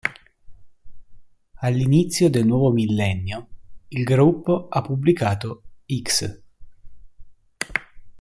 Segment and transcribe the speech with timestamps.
[1.59, 3.49] All'inizio del nuovo millennio,
[3.89, 6.41] il gruppo ha pubblicato "X".